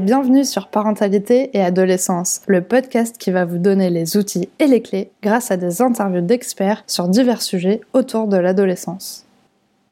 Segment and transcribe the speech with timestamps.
[0.00, 4.82] bienvenue sur Parentalité et Adolescence, le podcast qui va vous donner les outils et les
[4.82, 9.24] clés grâce à des interviews d'experts sur divers sujets autour de l'adolescence.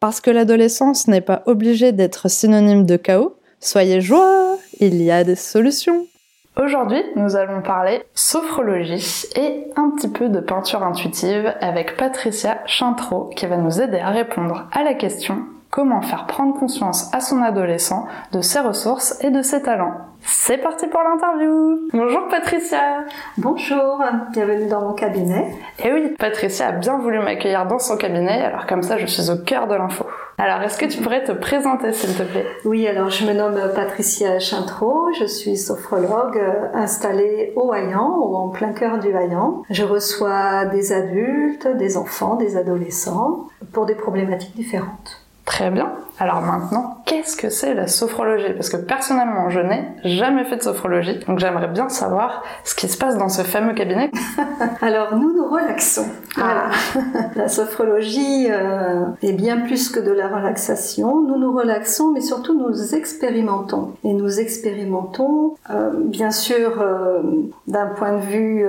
[0.00, 5.24] Parce que l'adolescence n'est pas obligée d'être synonyme de chaos, soyez joie, il y a
[5.24, 6.06] des solutions.
[6.56, 13.30] Aujourd'hui, nous allons parler sophrologie et un petit peu de peinture intuitive avec Patricia Chintreau
[13.34, 17.42] qui va nous aider à répondre à la question comment faire prendre conscience à son
[17.42, 19.96] adolescent de ses ressources et de ses talents.
[20.20, 23.04] C'est parti pour l'interview Bonjour Patricia
[23.38, 24.00] Bonjour,
[24.30, 25.52] bienvenue dans mon cabinet.
[25.84, 29.30] Et oui, Patricia a bien voulu m'accueillir dans son cabinet, alors comme ça je suis
[29.30, 30.06] au cœur de l'info.
[30.38, 32.46] Alors est-ce que tu pourrais te présenter s'il te plaît?
[32.64, 38.36] Oui, alors je me nomme Patricia Chintreau, je suis sophrologue euh, installée au Hayan, ou
[38.36, 39.64] en plein cœur du Hayan.
[39.70, 45.23] Je reçois des adultes, des enfants, des adolescents pour des problématiques différentes.
[45.44, 45.92] Très bien.
[46.18, 48.54] Alors maintenant, qu'est-ce que c'est la sophrologie?
[48.54, 52.88] Parce que personnellement, je n'ai jamais fait de sophrologie, donc j'aimerais bien savoir ce qui
[52.88, 54.10] se passe dans ce fameux cabinet.
[54.80, 56.06] Alors nous nous relaxons.
[56.36, 56.70] Voilà.
[57.36, 61.20] la sophrologie euh, est bien plus que de la relaxation.
[61.20, 63.92] Nous nous relaxons, mais surtout nous expérimentons.
[64.04, 67.20] Et nous expérimentons, euh, bien sûr, euh,
[67.66, 68.66] d'un point de vue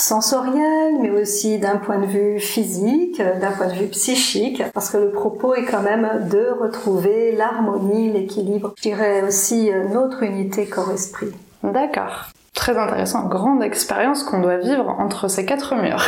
[0.00, 4.96] sensoriel, mais aussi d'un point de vue physique, d'un point de vue psychique, parce que
[4.96, 11.32] le propos est quand même de retrouver l'harmonie, l'équilibre, je dirais aussi notre unité corps-esprit.
[11.62, 12.26] D'accord.
[12.54, 16.04] Très intéressant, grande expérience qu'on doit vivre entre ces quatre murs.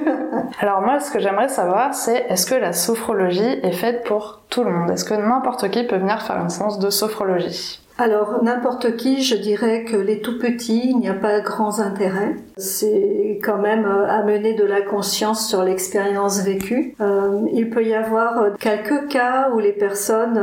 [0.60, 4.64] Alors moi, ce que j'aimerais savoir, c'est est-ce que la sophrologie est faite pour tout
[4.64, 4.90] le monde?
[4.90, 7.80] Est-ce que n'importe qui peut venir faire une séance de sophrologie?
[7.96, 12.34] Alors n'importe qui, je dirais que les tout petits, il n'y a pas grands intérêts.
[12.56, 16.96] C'est quand même euh, amener de la conscience sur l'expérience vécue.
[17.00, 20.40] Euh, il peut y avoir euh, quelques cas où les personnes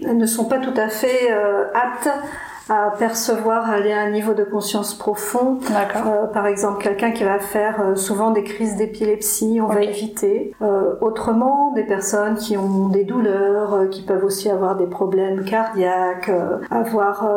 [0.00, 1.30] ne sont pas tout à fait
[1.74, 2.10] aptes
[2.68, 5.58] à percevoir, aller à un niveau de conscience profond.
[5.70, 10.52] Euh, par exemple, quelqu'un qui va faire euh, souvent des crises d'épilepsie, on va éviter.
[10.60, 15.44] Euh, autrement, des personnes qui ont des douleurs, euh, qui peuvent aussi avoir des problèmes
[15.44, 16.30] cardiaques,
[16.70, 17.28] avoir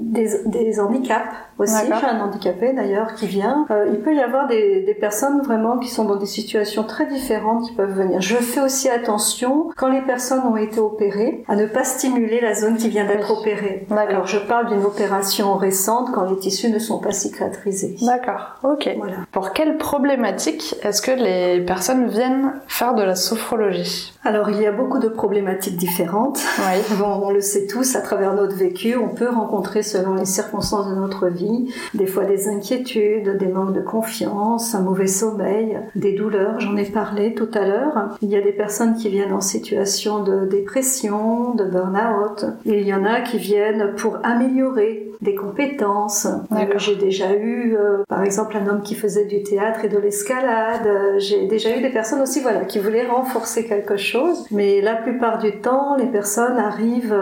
[0.00, 1.26] des, des, handicaps
[1.58, 1.86] aussi.
[1.86, 3.66] J'ai un handicapé d'ailleurs qui vient.
[3.90, 7.64] il peut y avoir des, des, personnes vraiment qui sont dans des situations très différentes
[7.64, 8.20] qui peuvent venir.
[8.20, 12.54] Je fais aussi attention quand les personnes ont été opérées à ne pas stimuler la
[12.54, 13.86] zone qui vient d'être opérée.
[13.90, 17.96] Alors je parle d'une opération récente quand les tissus ne sont pas cicatrisés.
[18.02, 18.90] D'accord, ok.
[18.96, 19.16] Voilà.
[19.32, 24.12] Pour quelle problématique est-ce que les personnes viennent faire de la sophrologie?
[24.24, 26.40] Alors il y a beaucoup de problématiques différentes.
[26.58, 26.64] Oui.
[26.98, 30.88] Bon, on le sait tous, à travers notre vécu, on peut rencontrer selon les circonstances
[30.88, 36.14] de notre vie, des fois des inquiétudes, des manques de confiance, un mauvais sommeil, des
[36.14, 38.16] douleurs, j'en ai parlé tout à l'heure.
[38.20, 42.46] Il y a des personnes qui viennent en situation de dépression, de burn-out.
[42.64, 46.26] Il y en a qui viennent pour améliorer ignoré des compétences.
[46.52, 49.98] Euh, j'ai déjà eu, euh, par exemple, un homme qui faisait du théâtre et de
[49.98, 50.86] l'escalade.
[50.86, 54.46] Euh, j'ai déjà eu des personnes aussi, voilà, qui voulaient renforcer quelque chose.
[54.50, 57.18] Mais la plupart du temps, les personnes arrivent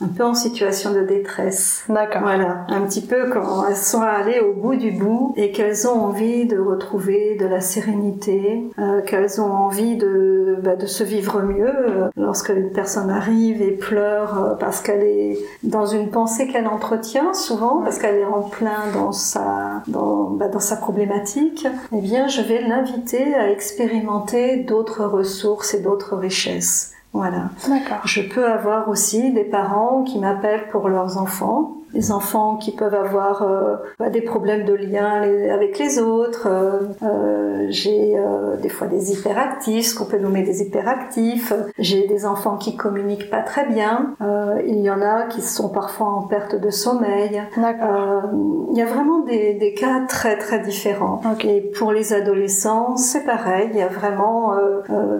[0.00, 1.84] un peu en situation de détresse.
[1.88, 2.22] D'accord.
[2.22, 5.98] Voilà, un petit peu quand elles sont allées au bout du bout et qu'elles ont
[6.00, 8.64] envie de retrouver de la sérénité,
[9.06, 11.72] qu'elles ont envie de, bah, de se vivre mieux.
[12.16, 17.80] Lorsque une personne arrive et pleure parce qu'elle est dans une pensée qu'elle entretient souvent
[17.82, 22.42] parce qu'elle est en plein dans sa dans, bah, dans sa problématique, eh bien je
[22.42, 26.92] vais l'inviter à expérimenter d'autres ressources et d'autres richesses.
[27.14, 27.50] Voilà.
[28.04, 32.94] Je peux avoir aussi des parents qui m'appellent pour leurs enfants les enfants qui peuvent
[32.94, 35.22] avoir euh, bah, des problèmes de lien
[35.52, 36.46] avec les autres.
[36.46, 38.16] Euh, euh, j'ai
[38.62, 41.52] des fois des hyperactifs, ce qu'on peut nommer des hyperactifs.
[41.78, 44.14] J'ai des enfants qui communiquent pas très bien.
[44.66, 47.42] il y en a qui sont parfois en perte de sommeil.
[47.56, 51.20] il y a vraiment des, des, cas très très différents.
[51.44, 53.70] Et pour les adolescents, c'est pareil.
[53.72, 54.54] Il y a vraiment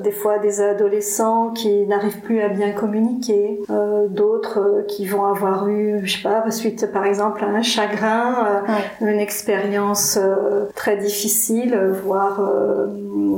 [0.02, 3.60] des fois des adolescents qui n'arrivent plus à bien communiquer,
[4.08, 9.06] d'autres qui vont avoir eu, je sais pas, suite par exemple à un chagrin, euh,
[9.06, 12.86] une expérience euh, très difficile, voire euh,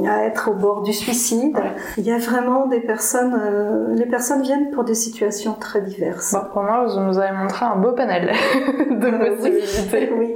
[0.08, 1.58] à être au bord du suicide.
[1.98, 6.32] Il y a vraiment des personnes, les personnes viennent pour des situations très diverses.
[6.32, 8.32] Bon, pour moi, vous nous avez montré un beau panel
[8.90, 10.10] de possibilités.
[10.16, 10.34] oui,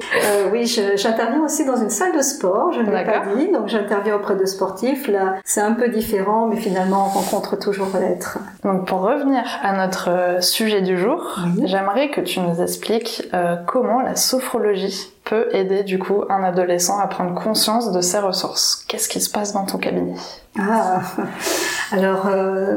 [0.53, 0.67] oui
[0.97, 4.37] j'interviens aussi dans une salle de sport, je ne l'ai pas dit, donc j'interviens auprès
[4.37, 5.09] de sportifs.
[5.09, 8.39] Là, c'est un peu différent, mais finalement, on rencontre toujours l'être.
[8.65, 14.00] Donc, pour revenir à notre sujet du jour, j'aimerais que tu nous explique euh, comment
[14.00, 18.85] la sophrologie peut aider du coup un adolescent à prendre conscience de ses ressources.
[18.88, 20.15] Qu'est-ce qui se passe dans ton cabinet?
[20.59, 21.00] Ah,
[21.93, 22.76] Alors, euh,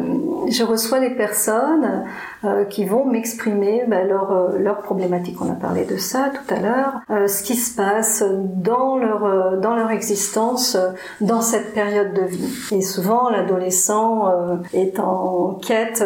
[0.49, 2.05] je reçois les personnes
[2.43, 5.41] euh, qui vont m'exprimer ben, leur, euh, problématique.
[5.41, 7.27] On a parlé de ça tout à l'heure.
[7.27, 10.77] ce qui se passe dans leur, dans leur existence
[11.19, 12.53] dans cette période de vie.
[12.71, 14.31] Et souvent, l'adolescent
[14.73, 16.03] est en quête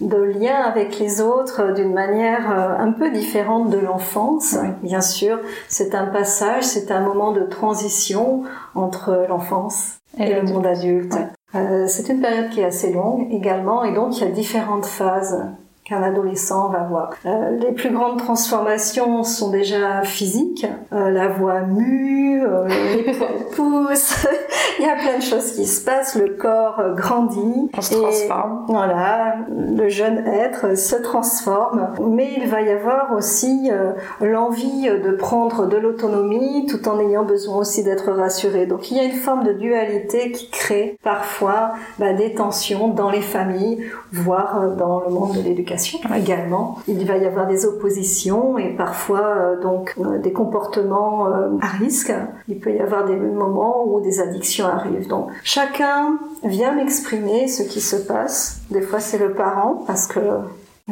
[0.00, 4.56] de lien avec les autres d'une manière un peu différente de l'enfance.
[4.82, 5.38] Bien sûr,
[5.68, 8.42] c'est un passage, c'est un moment de transition
[8.74, 11.16] entre l'enfance et, le monde adulte.
[11.54, 14.86] Euh, c'est une période qui est assez longue également et donc il y a différentes
[14.86, 15.42] phases
[15.86, 17.10] qu'un adolescent va voir.
[17.26, 23.12] Euh, les plus grandes transformations sont déjà physiques, euh, la voix mue, euh, les
[23.56, 24.26] pouces,
[24.78, 27.70] il y a plein de choses qui se passent, le corps euh, grandit.
[27.76, 28.64] On se transforme.
[28.68, 35.12] Voilà, le jeune être se transforme, mais il va y avoir aussi euh, l'envie de
[35.12, 38.66] prendre de l'autonomie tout en ayant besoin aussi d'être rassuré.
[38.66, 43.10] Donc il y a une forme de dualité qui crée parfois bah, des tensions dans
[43.10, 46.78] les familles, voire dans le monde de l'éducation également.
[46.88, 51.68] Il va y avoir des oppositions et parfois euh, donc euh, des comportements euh, à
[51.68, 52.12] risque.
[52.48, 55.08] Il peut y avoir des moments où des addictions arrivent.
[55.08, 58.60] Donc chacun vient m'exprimer ce qui se passe.
[58.70, 60.20] Des fois c'est le parent parce que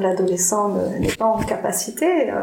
[0.00, 2.35] l'adolescent n'est pas en capacité euh,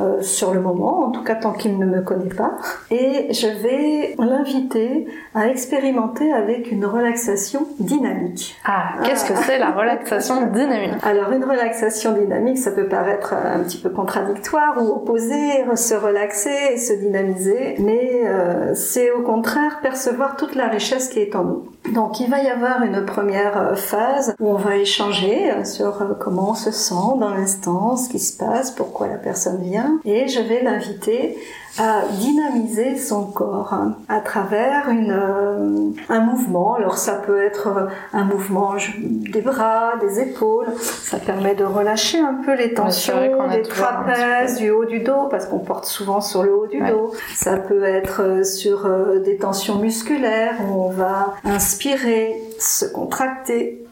[0.00, 2.56] euh, sur le moment, en tout cas tant qu'il ne me connaît pas.
[2.90, 5.06] Et je vais l'inviter
[5.36, 8.56] à expérimenter avec une relaxation dynamique.
[8.64, 10.94] Ah, qu'est-ce que c'est la relaxation dynamique?
[11.04, 16.72] Alors une relaxation dynamique, ça peut paraître un petit peu contradictoire ou opposé, se relaxer
[16.72, 21.44] et se dynamiser, mais euh, c'est au contraire percevoir toute la richesse qui est en
[21.44, 21.68] nous.
[21.94, 26.54] Donc il va y avoir une première phase où on va échanger sur comment on
[26.54, 30.62] se sent dans l'instant, ce qui se passe, pourquoi la personne vient, et je vais
[30.62, 31.36] l'inviter
[31.78, 36.74] à dynamiser son corps hein, à travers une, euh, un mouvement.
[36.74, 40.66] Alors ça peut être un mouvement des bras, des épaules.
[40.80, 45.46] Ça permet de relâcher un peu les tensions des trapèzes, du haut du dos, parce
[45.46, 47.12] qu'on porte souvent sur le haut du dos.
[47.34, 53.84] Ça peut être euh, sur euh, des tensions musculaires où on va inspirer, se contracter,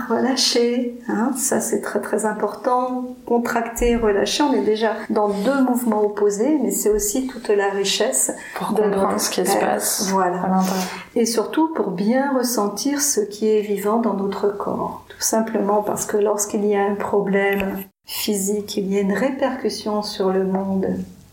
[0.08, 3.16] relâcher, hein, ça c'est très très important.
[3.26, 8.32] Contracter, relâcher, on est déjà dans deux mouvements opposés, mais c'est aussi toute la richesse
[8.54, 10.08] pour de comprendre ce qui se passe.
[10.10, 10.42] Voilà.
[11.14, 15.04] Et surtout pour bien ressentir ce qui est vivant dans notre corps.
[15.08, 20.02] Tout simplement parce que lorsqu'il y a un problème physique, il y a une répercussion
[20.02, 20.86] sur le monde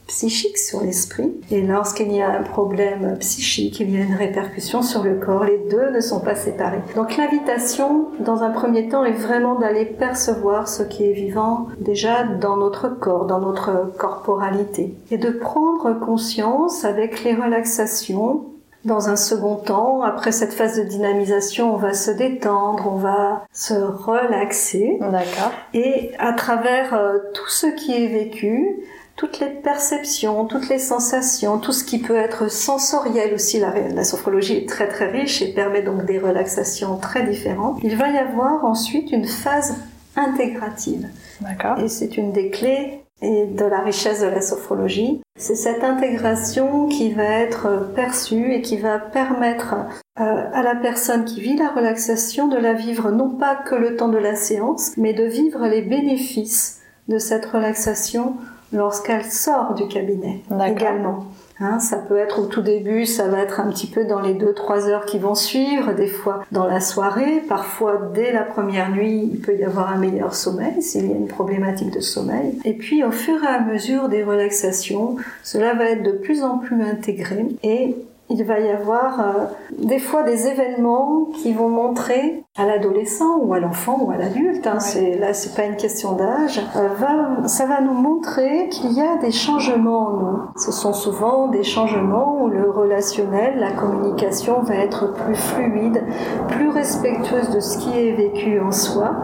[0.09, 1.31] psychique sur l'esprit.
[1.51, 5.43] Et lorsqu'il y a un problème psychique, il y a une répercussion sur le corps.
[5.43, 6.81] Les deux ne sont pas séparés.
[6.95, 12.23] Donc l'invitation, dans un premier temps, est vraiment d'aller percevoir ce qui est vivant déjà
[12.23, 14.95] dans notre corps, dans notre corporalité.
[15.11, 18.45] Et de prendre conscience avec les relaxations
[18.85, 23.45] dans un second temps, après cette phase de dynamisation, on va se détendre, on va
[23.51, 24.97] se relaxer.
[25.01, 25.51] D'accord.
[25.73, 28.79] Et à travers euh, tout ce qui est vécu,
[29.19, 33.59] toutes les perceptions, toutes les sensations, tout ce qui peut être sensoriel aussi.
[33.59, 37.79] La, sophrologie est très très riche et permet donc des relaxations très différentes.
[37.83, 39.75] Il va y avoir ensuite une phase
[40.15, 41.05] intégrative.
[41.41, 41.79] D'accord.
[41.79, 45.21] Et c'est une des clés et de la richesse de la sophrologie.
[45.37, 49.75] C'est cette intégration qui va être perçue et qui va permettre
[50.21, 53.97] euh, à la personne qui vit la relaxation de la vivre non pas que le
[53.97, 58.37] temps de la séance, mais de vivre les bénéfices de cette relaxation
[58.71, 61.25] lorsqu'elle sort du cabinet également.
[61.61, 64.33] Hein, ça peut être au tout début, ça va être un petit peu dans les
[64.33, 69.29] 2-3 heures qui vont suivre, des fois dans la soirée, parfois dès la première nuit,
[69.33, 72.57] il peut y avoir un meilleur sommeil s'il y a une problématique de sommeil.
[72.63, 76.59] Et puis au fur et à mesure des relaxations, cela va être de plus en
[76.59, 77.97] plus intégré et
[78.29, 79.45] il va y avoir euh,
[79.77, 84.67] des fois des événements qui vont montrer à l'adolescent ou à l'enfant ou à l'adulte,
[84.67, 89.01] hein, c'est, là c'est pas une question d'âge, euh, ça va nous montrer qu'il y
[89.01, 90.39] a des changements en nous.
[90.57, 96.03] Ce sont souvent des changements où le relationnel, la communication va être plus fluide,
[96.49, 99.15] plus respectueuse de ce qui est vécu en soi,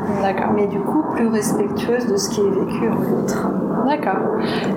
[0.56, 3.50] mais du coup plus respectueuse de ce qui est vécu en l'autre.
[3.86, 4.18] D'accord.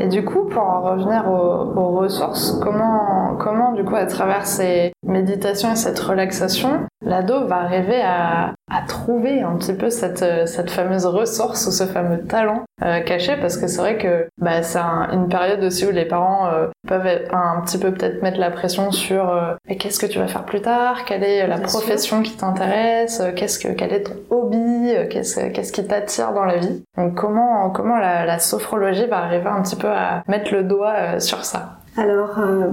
[0.01, 4.47] Et du coup, pour en revenir aux, aux ressources, comment, comment du coup être travers
[4.47, 8.55] ces méditations et cette relaxation, l'ado va arriver à,
[8.87, 13.57] trouver un petit peu cette, cette fameuse ressource ou ce fameux talent euh, caché parce
[13.57, 17.61] que c'est vrai que bah, c'est une période aussi où les parents euh, peuvent un
[17.63, 21.05] petit peu peut-être mettre la pression sur euh, qu'est-ce que tu vas faire plus tard,
[21.05, 25.85] quelle est la profession qui t'intéresse, qu'est-ce que quel est ton hobby, qu'est-ce qu'est-ce qui
[25.85, 26.85] t'attire dans la vie?
[26.97, 31.19] Donc comment comment la, la, sophrologie va arriver un petit peu à mettre le doigt
[31.19, 31.78] sur ça?
[31.99, 32.69] Alors, euh,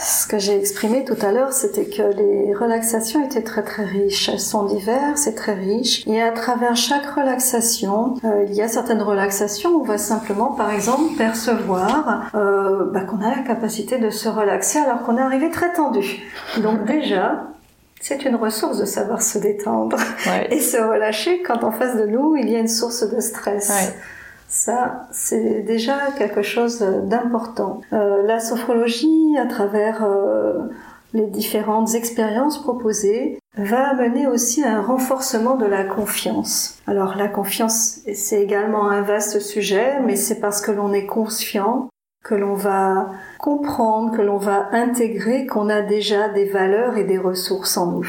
[0.00, 4.30] ce que j'ai exprimé tout à l'heure, c'était que les relaxations étaient très très riches.
[4.30, 6.06] Elles sont diverses et très riches.
[6.06, 10.52] Et à travers chaque relaxation, euh, il y a certaines relaxations où on va simplement,
[10.52, 15.22] par exemple, percevoir euh, bah, qu'on a la capacité de se relaxer alors qu'on est
[15.22, 16.22] arrivé très tendu.
[16.62, 17.48] Donc déjà,
[18.00, 19.98] c'est une ressource de savoir se détendre
[20.50, 23.92] et se relâcher quand en face de nous, il y a une source de stress.
[24.50, 27.82] Ça, c'est déjà quelque chose d'important.
[27.92, 30.58] Euh, la sophrologie, à travers euh,
[31.12, 36.80] les différentes expériences proposées, va amener aussi un renforcement de la confiance.
[36.88, 41.88] Alors la confiance, c'est également un vaste sujet, mais c'est parce que l'on est conscient
[42.24, 47.18] que l'on va comprendre, que l'on va intégrer qu'on a déjà des valeurs et des
[47.18, 48.08] ressources en nous.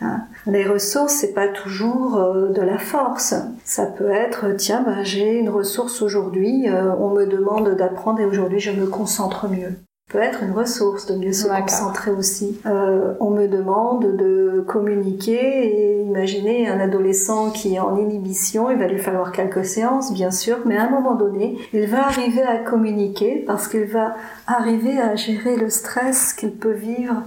[0.00, 0.22] Hein.
[0.48, 3.34] Les ressources, c'est pas toujours euh, de la force.
[3.64, 8.24] Ça peut être, tiens, bah, j'ai une ressource aujourd'hui, euh, on me demande d'apprendre et
[8.24, 9.74] aujourd'hui je me concentre mieux
[10.08, 12.58] peut être une ressource de mieux se concentrer aussi.
[12.66, 18.78] Euh, on me demande de communiquer et imaginez un adolescent qui est en inhibition, il
[18.78, 22.42] va lui falloir quelques séances bien sûr, mais à un moment donné, il va arriver
[22.42, 27.22] à communiquer parce qu'il va arriver à gérer le stress qu'il peut vivre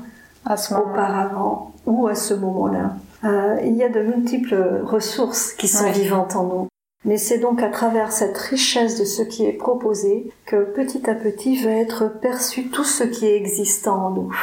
[0.45, 2.95] à ce auparavant ou à ce moment-là.
[3.23, 6.67] Euh, il y a de multiples ressources qui sont vivantes en nous.
[7.03, 11.15] Mais c'est donc à travers cette richesse de ce qui est proposé que petit à
[11.15, 14.35] petit va être perçu tout ce qui est existant en nous.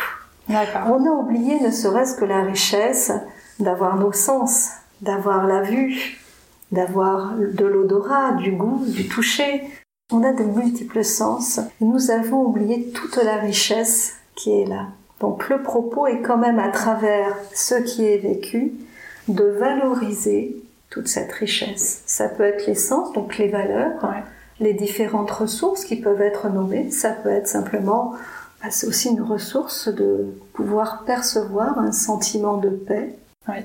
[0.48, 3.12] On a oublié ne serait-ce que la richesse
[3.60, 4.70] d'avoir nos sens,
[5.02, 6.18] d'avoir la vue,
[6.72, 9.62] d'avoir de l'odorat, du goût, du toucher.
[10.12, 14.86] On a de multiples sens et nous avons oublié toute la richesse qui est là.
[15.20, 18.72] Donc le propos est quand même à travers ce qui est vécu
[19.28, 20.56] de valoriser
[20.90, 22.02] toute cette richesse.
[22.06, 24.14] Ça peut être l'essence, donc les valeurs,
[24.60, 26.90] les différentes ressources qui peuvent être nommées.
[26.90, 28.14] Ça peut être simplement,
[28.62, 33.14] bah, c'est aussi une ressource de pouvoir percevoir un sentiment de paix.
[33.48, 33.56] Oui.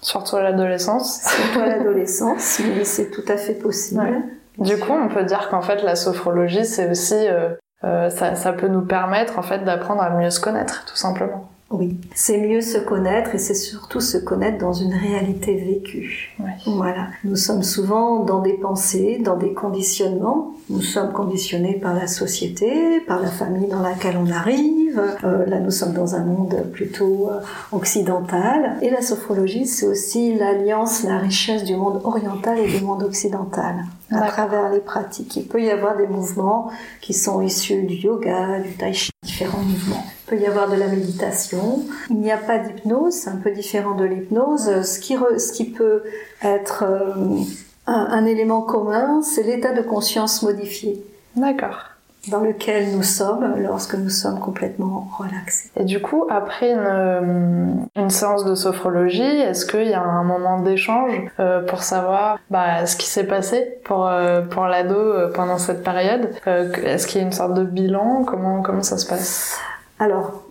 [0.00, 1.22] Surtout à l'adolescence.
[1.22, 4.22] Surtout à l'adolescence, mais c'est tout à fait possible.
[4.58, 7.50] Du coup, on peut dire qu'en fait, la sophrologie, c'est aussi, euh,
[7.84, 11.48] euh, ça, ça peut nous permettre en fait d'apprendre à mieux se connaître, tout simplement.
[11.72, 16.36] Oui, c'est mieux se connaître et c'est surtout se connaître dans une réalité vécue.
[16.66, 17.06] Voilà.
[17.24, 20.52] Nous sommes souvent dans des pensées, dans des conditionnements.
[20.68, 25.00] Nous sommes conditionnés par la société, par la famille dans laquelle on arrive.
[25.24, 27.40] Euh, là, nous sommes dans un monde plutôt euh,
[27.72, 28.76] occidental.
[28.82, 33.76] Et la sophrologie, c'est aussi l'alliance, la richesse du monde oriental et du monde occidental
[34.12, 35.36] à travers les pratiques.
[35.36, 39.62] Il peut y avoir des mouvements qui sont issus du yoga, du tai chi, différents
[39.62, 40.04] mouvements.
[40.26, 41.80] Il peut y avoir de la méditation.
[42.10, 44.82] Il n'y a pas d'hypnose, c'est un peu différent de l'hypnose.
[44.82, 46.02] Ce qui, ce qui peut
[46.42, 47.40] être euh,
[47.86, 51.02] un, un élément commun, c'est l'état de conscience modifié.
[51.36, 51.91] D'accord
[52.28, 55.70] dans lequel nous sommes lorsque nous sommes complètement relaxés.
[55.76, 60.22] Et du coup, après une, euh, une séance de sophrologie, est-ce qu'il y a un
[60.22, 65.32] moment d'échange euh, pour savoir bah, ce qui s'est passé pour, euh, pour l'ado euh,
[65.32, 68.24] pendant cette période Est-ce qu'il y a une sorte de bilan?
[68.24, 69.58] Comment, comment ça se passe?
[69.98, 70.41] Alors,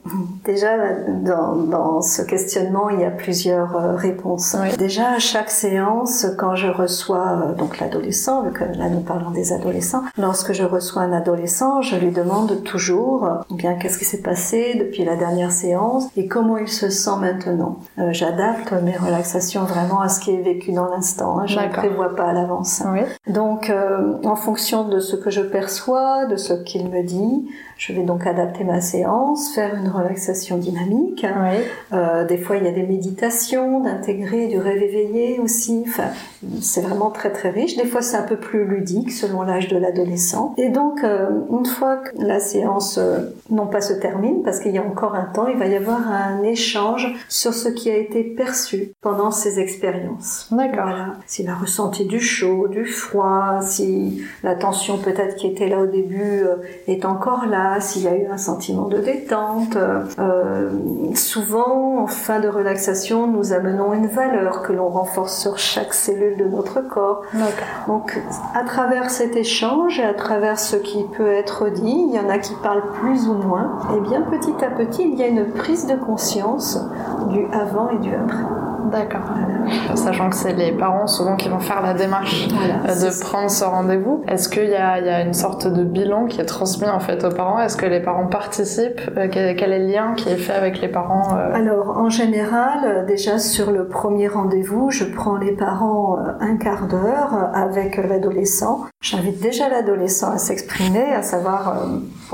[0.46, 0.78] déjà,
[1.08, 4.56] dans, dans, ce questionnement, il y a plusieurs euh, réponses.
[4.78, 9.32] Déjà, à chaque séance, quand je reçois euh, donc l'adolescent, vu que là nous parlons
[9.32, 14.06] des adolescents, lorsque je reçois un adolescent, je lui demande toujours euh, bien qu'est-ce qui
[14.06, 17.80] s'est passé depuis la dernière séance et comment il se sent maintenant.
[18.10, 21.40] J'adapte mes relaxations vraiment à ce qui est vécu dans l'instant.
[21.40, 22.84] Hein, je ne prévois pas à l'avance.
[23.28, 23.72] Donc,
[24.24, 28.28] en fonction de ce que je perçois, de ce qu'il me dit, je vais donc
[28.28, 31.26] adapter ma séance, faire une relaxation dynamique.
[31.94, 35.84] Euh, des fois, il y a des méditations, d'intégrer du rêve éveillé aussi.
[35.88, 36.10] Enfin,
[36.62, 37.76] c'est vraiment très très riche.
[37.78, 40.54] Des fois, c'est un peu plus ludique selon l'âge de l'adolescent.
[40.58, 44.72] Et donc, euh, une fois que la séance euh, non pas se termine, parce qu'il
[44.72, 47.98] y a encore un temps, il va y avoir un échange sur ce qui a
[47.98, 50.48] été perçu pendant ces expériences.
[50.52, 50.84] D'accord.
[50.84, 51.14] Voilà.
[51.28, 55.88] S'il a ressenti du chaud, du froid, si la tension peut-être qui était là au
[55.88, 56.44] début
[56.88, 59.78] est encore là, s'il y a eu un sentiment de détente.
[60.20, 60.70] Euh,
[61.16, 66.38] souvent, en fin de relaxation, nous amenons une valeur que l'on renforce sur chaque cellule
[66.38, 67.22] de notre corps.
[67.88, 68.22] Donc,
[68.56, 72.30] à travers cet échange et à travers ce qui peut être dit, il y en
[72.30, 75.52] a qui parlent plus ou moins, et bien petit à petit, il y a une
[75.52, 76.80] prise de conscience
[77.30, 78.71] du avant et du après.
[78.90, 79.22] D'accord.
[79.96, 83.64] Sachant que c'est les parents souvent qui vont faire la démarche euh, de prendre ce
[83.64, 84.24] rendez-vous.
[84.28, 87.30] Est-ce qu'il y, y a, une sorte de bilan qui est transmis en fait aux
[87.30, 87.60] parents?
[87.60, 89.02] Est-ce que les parents participent?
[89.18, 91.54] Euh, quel, est le lien qui est fait avec les parents euh?
[91.54, 97.50] Alors en général, déjà sur le premier rendez-vous, je prends les parents un quart d'heure
[97.54, 98.86] avec l'adolescent.
[99.02, 101.76] J'invite déjà l'adolescent à s'exprimer, à savoir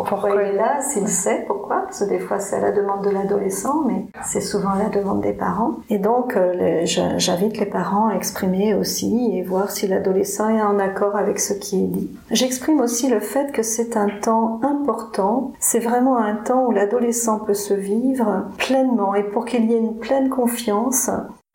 [0.05, 3.03] pourquoi, il est là, s'il sait pourquoi, parce que des fois c'est à la demande
[3.03, 5.75] de l'adolescent, mais c'est souvent à la demande des parents.
[5.89, 10.79] Et donc euh, j'invite les parents à exprimer aussi et voir si l'adolescent est en
[10.79, 12.09] accord avec ce qui est dit.
[12.31, 17.39] J'exprime aussi le fait que c'est un temps important, c'est vraiment un temps où l'adolescent
[17.39, 21.09] peut se vivre pleinement et pour qu'il y ait une pleine confiance,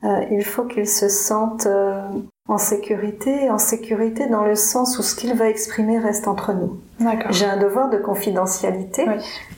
[0.04, 2.02] euh, il faut qu'il se sente euh,
[2.52, 6.76] en sécurité, en sécurité dans le sens où ce qu'il va exprimer reste entre nous.
[7.30, 9.06] J'ai un devoir de confidentialité,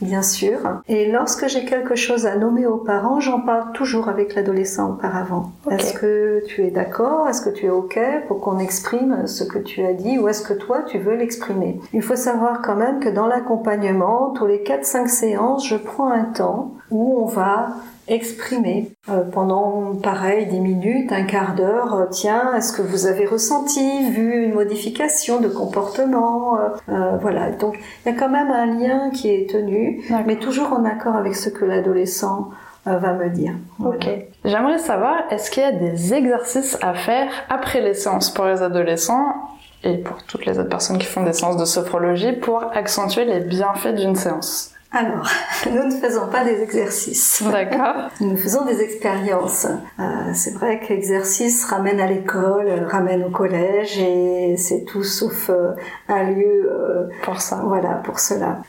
[0.01, 0.57] bien sûr.
[0.87, 5.51] Et lorsque j'ai quelque chose à nommer aux parents, j'en parle toujours avec l'adolescent auparavant.
[5.69, 7.27] Est-ce que tu es d'accord?
[7.27, 10.17] Est-ce que tu es OK pour qu'on exprime ce que tu as dit?
[10.17, 11.79] Ou est-ce que toi, tu veux l'exprimer?
[11.93, 16.23] Il faut savoir quand même que dans l'accompagnement, tous les 4-5 séances, je prends un
[16.23, 17.69] temps où on va
[18.07, 21.93] exprimer euh, pendant pareil 10 minutes, un quart d'heure.
[21.95, 26.57] Euh, tiens, est-ce que vous avez ressenti, vu une modification de comportement
[26.89, 27.51] euh, Voilà.
[27.51, 31.15] Donc il y a quand même un lien qui est tenu, mais toujours en accord
[31.15, 32.49] avec ce que l'adolescent
[32.85, 33.53] va me dire.
[33.83, 34.07] Ok.
[34.43, 38.61] J'aimerais savoir, est-ce qu'il y a des exercices à faire après les séances pour les
[38.61, 39.33] adolescents
[39.83, 43.39] et pour toutes les autres personnes qui font des séances de sophrologie pour accentuer les
[43.39, 44.74] bienfaits d'une séance?
[44.95, 45.29] Alors,
[45.73, 47.43] nous ne faisons pas des exercices.
[47.43, 48.09] D'accord.
[48.21, 49.67] Nous faisons des expériences.
[49.99, 55.71] Euh, c'est vrai qu'exercice ramène à l'école, ramène au collège et c'est tout sauf euh,
[56.07, 57.61] un lieu euh, pour ça.
[57.65, 58.61] Voilà, pour cela.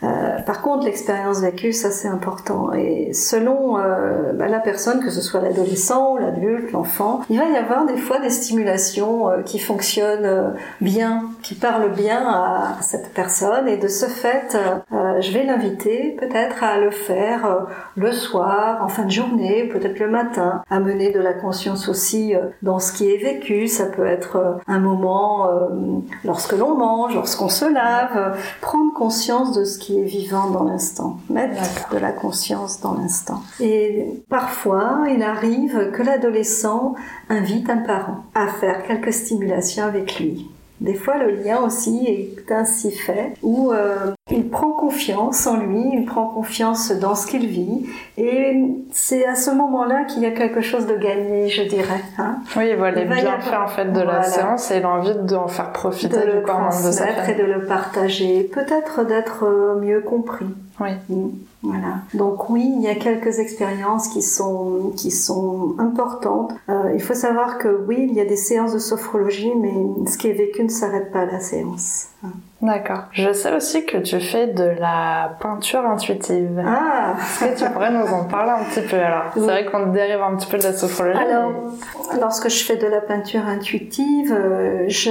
[0.47, 2.73] par contre, l'expérience vécue, ça c'est important.
[2.73, 7.87] Et selon bah, la personne, que ce soit l'adolescent, l'adulte, l'enfant, il va y avoir
[7.87, 13.89] des fois des stimulations qui fonctionnent bien, qui parlent bien à cette personne et de
[13.89, 14.57] ce fait,
[14.91, 17.61] je vais l'inviter peut-être à le faire euh,
[17.97, 22.49] le soir, en fin de journée, peut-être le matin, amener de la conscience aussi euh,
[22.63, 23.69] dans ce qui est vécu.
[23.69, 25.49] Ça peut être euh, un moment
[26.25, 31.19] lorsque l'on mange, lorsqu'on se lave, prendre conscience de ce qui est vivant dans l'instant,
[31.31, 33.41] mettre de la conscience dans l'instant.
[33.61, 36.95] Et parfois, il arrive que l'adolescent
[37.29, 40.51] invite un parent à faire quelques stimulations avec lui.
[40.81, 45.85] Des fois, le lien aussi est ainsi fait où euh, il prend confiance en lui,
[45.93, 47.87] il prend confiance dans ce qu'il vit,
[48.19, 48.61] et
[48.91, 52.03] c'est à ce moment-là qu'il y a quelque chose de gagné, je dirais.
[52.19, 52.39] Hein.
[52.57, 56.39] Oui, voilà, les bienfaits en fait de la séance et l'envie d'en faire profiter de
[56.39, 60.47] du corps de sa et de le partager, peut-être d'être euh, mieux compris.
[60.81, 60.91] Oui.
[61.09, 61.29] Mm.
[61.63, 61.95] Voilà.
[62.15, 66.53] Donc oui, il y a quelques expériences qui sont qui sont importantes.
[66.69, 69.73] Euh, il faut savoir que oui, il y a des séances de sophrologie, mais
[70.09, 72.09] ce qui est vécu ne s'arrête pas à la séance.
[72.25, 72.31] Hein.
[72.63, 73.05] D'accord.
[73.13, 76.63] Je sais aussi que tu fais de la peinture intuitive.
[76.67, 79.25] Ah Est-ce que tu pourrais nous en parler un petit peu alors?
[79.35, 81.19] C'est vrai qu'on dérive un petit peu de la sophrologie.
[81.19, 81.53] Alors,
[82.19, 85.11] lorsque je fais de la peinture intuitive, euh, je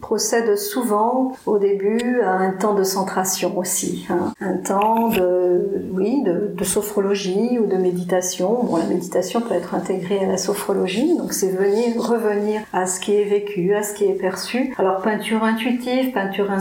[0.00, 4.06] procède souvent au début à un temps de centration aussi.
[4.08, 4.32] Hein.
[4.40, 8.62] Un temps de, oui, de, de, sophrologie ou de méditation.
[8.62, 13.00] Bon, la méditation peut être intégrée à la sophrologie, donc c'est venir, revenir à ce
[13.00, 14.74] qui est vécu, à ce qui est perçu.
[14.78, 16.52] Alors, peinture intuitive, peinture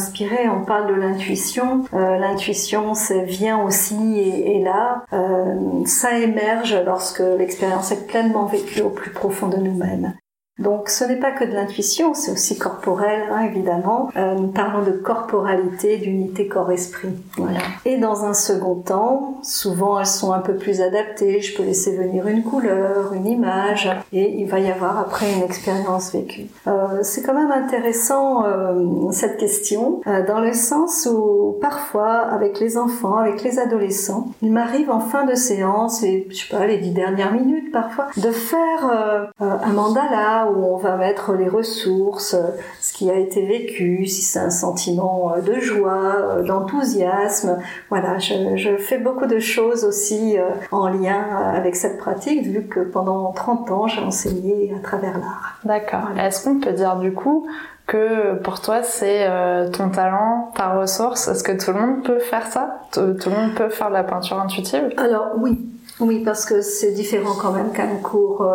[0.49, 1.85] on parle de l'intuition.
[1.93, 8.89] Euh, l'intuition, vient aussi et, là, euh, ça émerge lorsque l'expérience est pleinement vécue au
[8.89, 10.13] plus profond de nous-mêmes.
[10.61, 14.09] Donc ce n'est pas que de l'intuition, c'est aussi corporel, hein, évidemment.
[14.15, 17.09] Euh, nous parlons de corporalité, d'unité corps-esprit.
[17.37, 17.59] Voilà.
[17.85, 21.41] Et dans un second temps, souvent elles sont un peu plus adaptées.
[21.41, 25.43] Je peux laisser venir une couleur, une image, et il va y avoir après une
[25.43, 26.47] expérience vécue.
[26.67, 32.59] Euh, c'est quand même intéressant euh, cette question, euh, dans le sens où parfois, avec
[32.59, 36.65] les enfants, avec les adolescents, il m'arrive en fin de séance, et je sais pas,
[36.65, 42.35] les dix dernières minutes parfois, de faire un mandala où on va mettre les ressources,
[42.81, 47.59] ce qui a été vécu, si c'est un sentiment euh, de joie, euh, d'enthousiasme.
[47.89, 51.21] Voilà, je, fais beaucoup de choses aussi euh, en lien
[51.53, 55.59] avec cette pratique, vu que pendant 30 ans, j'ai enseigné à travers l'art.
[55.63, 56.09] D'accord.
[56.19, 57.47] Est-ce qu'on peut dire du coup
[57.87, 59.27] que pour toi c'est
[59.73, 61.27] ton talent, ta ressource?
[61.27, 62.79] Est-ce que tout le monde peut faire ça?
[62.91, 64.89] Tout, le monde peut faire de la peinture intuitive?
[64.97, 65.59] Alors oui,
[66.01, 68.45] oui, parce que c'est différent quand même qu'un cours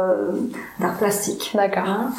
[0.80, 1.52] d'art plastique.
[1.54, 1.84] D'accord.
[1.86, 2.12] Hein.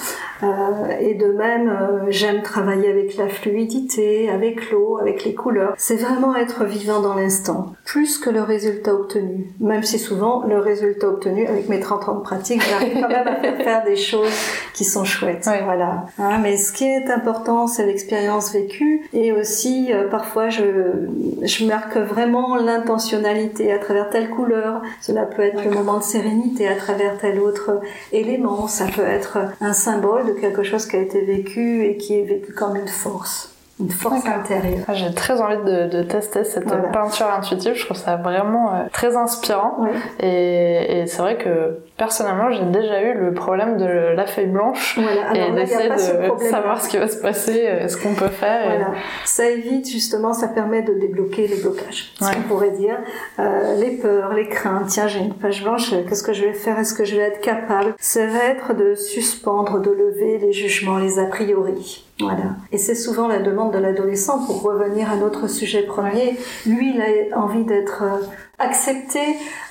[0.43, 5.73] Euh, et de même, euh, j'aime travailler avec la fluidité, avec l'eau, avec les couleurs.
[5.77, 9.47] C'est vraiment être vivant dans l'instant, plus que le résultat obtenu.
[9.59, 13.27] Même si souvent, le résultat obtenu, avec mes 30 ans de pratique, j'arrive quand même
[13.27, 14.33] à faire faire des choses
[14.73, 15.49] qui sont chouettes.
[15.63, 16.05] Voilà.
[16.19, 20.63] Hein, mais ce qui est important, c'est l'expérience vécue et aussi, euh, parfois, je,
[21.41, 24.81] je marque vraiment l'intentionnalité à travers telle couleur.
[25.01, 28.67] Cela peut être le moment de sérénité à travers tel autre élément.
[28.67, 32.23] Ça peut être un symbole de quelque chose qui a été vécu et qui est
[32.23, 33.53] vécu comme une force.
[33.79, 34.85] une force intérieure.
[34.87, 37.73] Ah, j'ai très envie de, tester cette peinture intuitive.
[37.75, 39.87] Je trouve ça vraiment euh, très inspirant.
[40.19, 44.99] Et, et c'est vrai que personnellement, j'ai déjà eu le problème de la feuille blanche
[45.33, 48.65] et d'essayer de savoir ce qui va se passer, euh, ce qu'on peut faire.
[48.65, 48.91] Voilà.
[49.25, 52.13] Ça évite justement, ça permet de débloquer les blocages.
[52.19, 52.97] Ce qu'on pourrait dire,
[53.39, 54.87] euh, les peurs, les craintes.
[54.87, 55.91] Tiens, j'ai une page blanche.
[56.07, 56.77] Qu'est-ce que je vais faire?
[56.79, 57.95] Est-ce que je vais être capable?
[57.99, 62.03] Ça va être de suspendre, de lever les jugements, les a priori.
[62.19, 62.55] Voilà.
[62.71, 66.35] Et c'est souvent la demande de l'adolescent pour revenir à notre sujet premier.
[66.65, 68.17] Lui, il a envie d'être euh,
[68.59, 69.19] accepté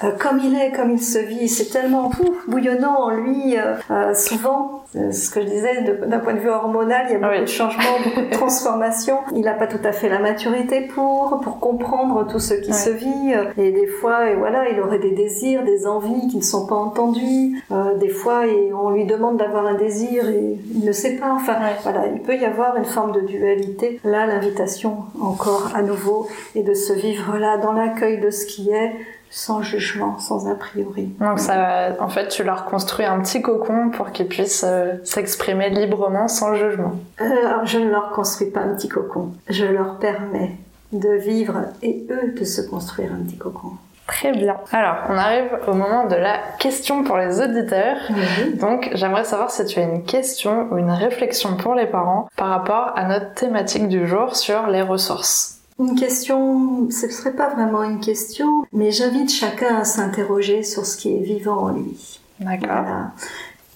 [0.05, 1.49] euh, comme il est, comme il se vit.
[1.49, 2.11] C'est tellement
[2.47, 3.59] bouillonnant en lui.
[3.59, 7.19] Euh, euh souvent, ce que je disais, d'un point de vue hormonal, il y a
[7.19, 9.19] beaucoup de changements, beaucoup de transformations.
[9.35, 12.91] Il n'a pas tout à fait la maturité pour pour comprendre tout ce qui se
[12.91, 13.35] vit.
[13.59, 16.77] Et des fois, et voilà, il aurait des désirs, des envies qui ne sont pas
[16.77, 17.63] entendus.
[17.73, 21.33] Euh, des fois, et on lui demande d'avoir un désir et il ne sait pas.
[21.33, 24.01] Enfin, voilà, il peut y avoir une forme de dualité.
[24.05, 28.71] Là, l'invitation, encore à nouveau, est de se vivre là dans l'accueil de ce qui
[28.71, 28.76] est
[29.31, 31.13] sans jugement, sans a priori.
[31.21, 35.69] Donc ça, en fait, tu leur construis un petit cocon pour qu'ils puissent euh, s'exprimer
[35.69, 36.93] librement sans jugement.
[37.21, 40.57] Euh, alors je ne leur construis pas un petit cocon, je leur permets
[40.93, 43.73] de vivre et eux de se construire un petit cocon.
[44.07, 44.57] Très bien.
[44.71, 47.97] Alors, on arrive au moment de la question pour les auditeurs.
[48.55, 52.49] Donc, j'aimerais savoir si tu as une question ou une réflexion pour les parents par
[52.49, 55.56] rapport à notre thématique du jour sur les ressources.
[55.79, 60.87] Une question, ce ne serait pas vraiment une question, mais j'invite chacun à s'interroger sur
[60.87, 62.19] ce qui est vivant en lui.
[62.41, 63.11] D'accord.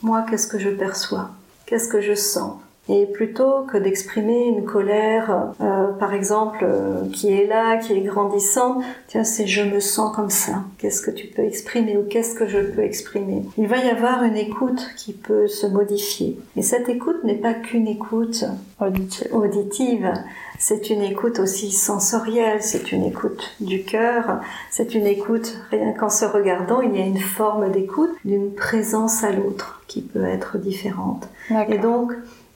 [0.02, 1.30] Moi, qu'est-ce que je perçois?
[1.66, 2.54] Qu'est-ce que je sens?
[2.88, 8.00] Et plutôt que d'exprimer une colère, euh, par exemple, euh, qui est là, qui est
[8.00, 10.64] grandissante, tiens, c'est je me sens comme ça.
[10.78, 13.44] Qu'est-ce que tu peux exprimer ou qu'est-ce que je peux exprimer?
[13.58, 16.36] Il va y avoir une écoute qui peut se modifier.
[16.56, 18.44] Et cette écoute n'est pas qu'une écoute
[19.30, 20.12] auditive.
[20.62, 26.10] C'est une écoute aussi sensorielle, c'est une écoute du cœur, c'est une écoute, rien qu'en
[26.10, 30.58] se regardant, il y a une forme d'écoute, d'une présence à l'autre qui peut être
[30.58, 31.26] différente.
[31.70, 32.12] Et donc,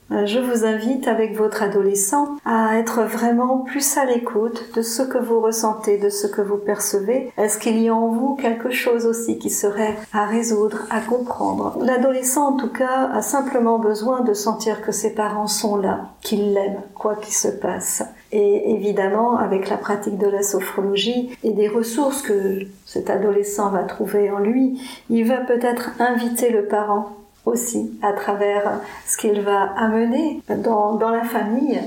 [0.09, 5.17] je vous invite avec votre adolescent à être vraiment plus à l'écoute de ce que
[5.17, 7.31] vous ressentez, de ce que vous percevez.
[7.37, 11.77] Est-ce qu'il y a en vous quelque chose aussi qui serait à résoudre, à comprendre?
[11.81, 16.53] L'adolescent en tout cas a simplement besoin de sentir que ses parents sont là, qu'ils
[16.53, 18.03] l'aiment, quoi qu'il se passe.
[18.31, 23.83] Et évidemment, avec la pratique de la sophrologie et des ressources que cet adolescent va
[23.83, 27.09] trouver en lui, il va peut-être inviter le parent
[27.45, 31.79] aussi à travers ce qu'il va amener dans, la famille.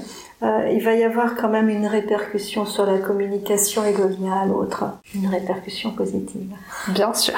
[0.43, 4.41] Euh, il va y avoir quand même une répercussion sur la communication et le lien
[4.41, 6.53] à l'autre, une répercussion positive.
[6.89, 7.35] Bien sûr.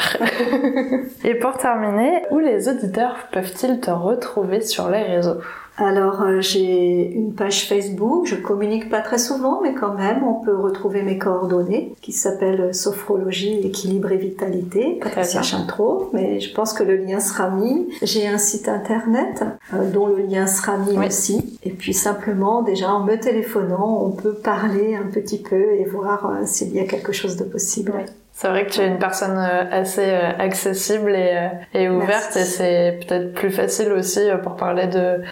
[1.24, 5.40] et pour terminer, où les auditeurs peuvent-ils te retrouver sur les réseaux?
[5.80, 10.34] Alors euh, j'ai une page Facebook, je communique pas très souvent, mais quand même on
[10.34, 14.98] peut retrouver mes coordonnées qui s'appelle Sophrologie, équilibre et vitalité.
[15.02, 17.88] Patricia trop, mais je pense que le lien sera mis.
[18.02, 21.58] J'ai un site internet euh, dont le lien sera mis aussi.
[21.62, 26.26] Et puis simplement déjà en me téléphonant, on peut parler un petit peu et voir
[26.26, 27.92] euh, s'il y a quelque chose de possible.
[28.40, 31.48] C'est vrai que tu es une personne euh, assez euh, accessible et, euh,
[31.78, 34.88] et ouverte et c'est peut-être plus facile aussi pour parler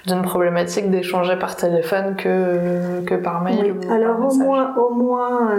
[0.07, 3.77] d'une problématique d'échanger par téléphone que, que par mail.
[3.81, 3.89] Oui.
[3.91, 5.57] Alors au moins, au moins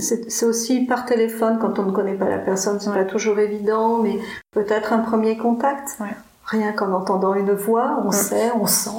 [0.00, 3.98] c'est aussi par téléphone quand on ne connaît pas la personne, c'est pas toujours évident,
[3.98, 4.18] mais
[4.50, 5.96] peut-être un premier contact.
[6.00, 6.16] Ouais.
[6.46, 8.90] Rien qu'en entendant une voix, on sait, on sent.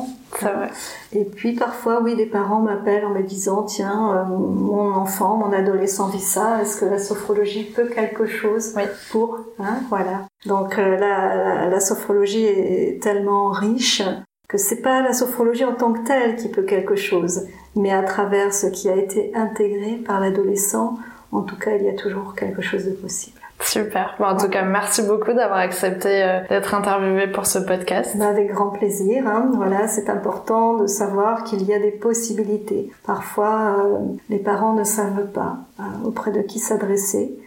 [0.42, 0.70] Vrai.
[1.14, 5.54] Et puis parfois, oui, des parents m'appellent en me disant, tiens, euh, mon enfant, mon
[5.54, 8.76] adolescent vit ça, est-ce que la sophrologie peut quelque chose
[9.10, 10.28] pour, hein, voilà.
[10.46, 14.04] Donc euh, la, la, sophrologie est tellement riche
[14.50, 18.04] que c'est pas la sophrologie en tant que telle qui peut quelque chose, mais à
[18.04, 20.98] travers ce qui a été intégré par l'adolescent,
[21.32, 23.37] en tout cas, il y a toujours quelque chose de possible.
[23.60, 24.16] Super.
[24.20, 28.16] Bon, en tout cas, merci beaucoup d'avoir accepté euh, d'être interviewé pour ce podcast.
[28.18, 29.28] Bah, avec grand plaisir.
[29.28, 29.52] Hein.
[29.56, 32.92] Voilà, c'est important de savoir qu'il y a des possibilités.
[33.06, 33.98] Parfois, euh,
[34.30, 37.38] les parents ne savent pas euh, auprès de qui s'adresser.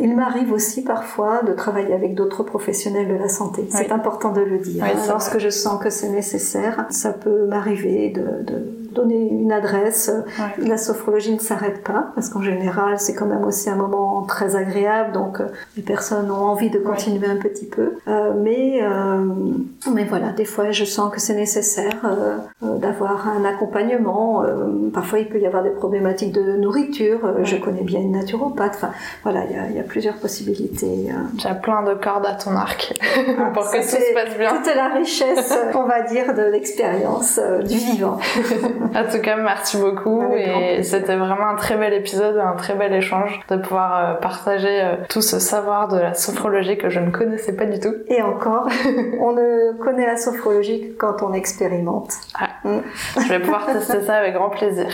[0.00, 3.66] il m'arrive aussi parfois de travailler avec d'autres professionnels de la santé.
[3.68, 4.84] C'est important de le dire.
[5.08, 10.10] Lorsque je sens que c'est nécessaire, ça peut m'arriver de, de donner une adresse.
[10.58, 14.56] La sophrologie ne s'arrête pas parce qu'en général, c'est quand même aussi un moment très
[14.56, 15.40] agréable, donc
[15.76, 17.98] les personnes ont envie de continuer un petit peu.
[18.42, 18.80] mais,
[19.92, 22.00] mais voilà, des fois, je sens que c'est nécessaire
[22.62, 24.44] d'avoir un accompagnement.
[24.92, 27.20] parfois, il peut y avoir des problématiques de nourriture.
[27.42, 28.74] Je connais bien une naturopathe.
[28.76, 28.90] Enfin,
[29.22, 31.08] voilà, il y a, y a, plusieurs possibilités.
[31.38, 32.94] J'ai plein de cordes à ton arc
[33.38, 34.54] ah, pour que tout se passe bien.
[34.54, 38.18] Toute la richesse, on va dire, de l'expérience du vivant.
[38.94, 40.22] en tout cas, merci beaucoup.
[40.34, 44.82] et c'était vraiment un très bel épisode, un très bel échange de pouvoir euh, partager
[44.82, 47.94] euh, tout ce savoir de la sophrologie que je ne connaissais pas du tout.
[48.08, 48.68] Et encore,
[49.20, 52.12] on ne connaît la sophrologie que quand on expérimente.
[52.38, 52.80] Ah, mm.
[53.22, 54.88] Je vais pouvoir tester ça avec grand plaisir.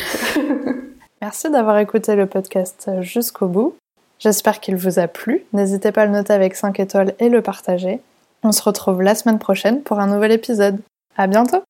[1.21, 3.77] Merci d'avoir écouté le podcast jusqu'au bout.
[4.19, 5.45] J'espère qu'il vous a plu.
[5.53, 8.01] N'hésitez pas à le noter avec 5 étoiles et le partager.
[8.45, 10.81] On se retrouve la semaine prochaine pour un nouvel épisode.
[11.17, 11.63] À bientôt!